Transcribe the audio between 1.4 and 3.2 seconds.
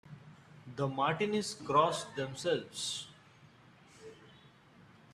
cross themselves.